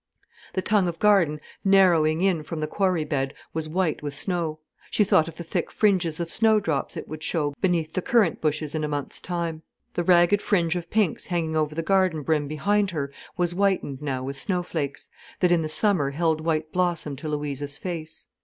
The 0.53 0.63
tongue 0.63 0.87
of 0.87 0.97
garden 0.97 1.39
narrowing 1.63 2.21
in 2.23 2.41
from 2.41 2.59
the 2.59 2.65
quarry 2.65 3.03
bed 3.05 3.35
was 3.53 3.69
white 3.69 4.01
with 4.01 4.17
snow: 4.17 4.57
she 4.89 5.03
thought 5.03 5.27
of 5.27 5.37
the 5.37 5.43
thick 5.43 5.69
fringes 5.69 6.19
of 6.19 6.31
snowdrops 6.31 6.97
it 6.97 7.07
would 7.07 7.21
show 7.21 7.53
beneath 7.61 7.93
the 7.93 8.01
currant 8.01 8.41
bushes 8.41 8.73
in 8.73 8.83
a 8.83 8.87
month's 8.87 9.21
time. 9.21 9.61
The 9.93 10.03
ragged 10.03 10.41
fringe 10.41 10.75
of 10.75 10.89
pinks 10.89 11.27
hanging 11.27 11.55
over 11.55 11.75
the 11.75 11.83
garden 11.83 12.23
brim 12.23 12.47
behind 12.47 12.89
her 12.89 13.13
was 13.37 13.51
whitened 13.51 14.01
now 14.01 14.23
with 14.23 14.39
snow 14.41 14.63
flakes, 14.63 15.09
that 15.39 15.51
in 15.51 15.69
summer 15.69 16.09
held 16.09 16.41
white 16.41 16.71
blossom 16.71 17.15
to 17.17 17.29
Louisa's 17.29 17.77
face. 17.77 18.25